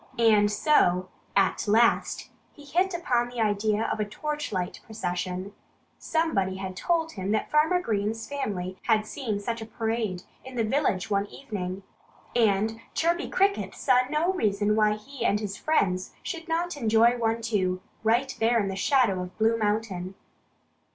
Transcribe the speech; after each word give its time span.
And 0.17 0.51
so, 0.51 1.09
at 1.35 1.67
last, 1.67 2.31
he 2.53 2.65
hit 2.65 2.91
upon 2.95 3.29
the 3.29 3.39
idea 3.39 3.83
of 3.87 3.99
a 3.99 4.03
torchlight 4.03 4.79
procession. 4.83 5.53
Somebody 5.99 6.55
had 6.55 6.75
told 6.75 7.11
him 7.11 7.31
that 7.33 7.51
Farmer 7.51 7.79
Green's 7.79 8.27
family 8.27 8.79
had 8.87 9.05
seen 9.05 9.39
such 9.39 9.61
a 9.61 9.65
parade 9.67 10.23
in 10.43 10.55
the 10.55 10.63
village 10.63 11.11
one 11.11 11.27
evening. 11.27 11.83
And 12.35 12.81
Chirpy 12.95 13.29
Cricket 13.29 13.75
saw 13.75 13.99
no 14.09 14.33
reason 14.33 14.75
why 14.75 14.93
he 14.93 15.23
and 15.23 15.39
his 15.39 15.55
friends 15.55 16.15
should 16.23 16.47
not 16.47 16.75
enjoy 16.75 17.15
one 17.19 17.39
too, 17.43 17.79
right 18.03 18.35
there 18.39 18.59
in 18.59 18.69
the 18.69 18.75
shadow 18.75 19.21
of 19.21 19.37
Blue 19.37 19.55
Mountain. 19.55 20.15